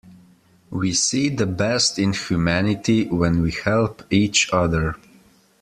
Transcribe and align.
We 0.71 0.93
see 0.93 1.29
the 1.29 1.45
best 1.45 1.99
in 1.99 2.13
humanity 2.13 3.05
when 3.05 3.43
we 3.43 3.51
help 3.51 4.01
each 4.11 4.51
other. 4.51 4.95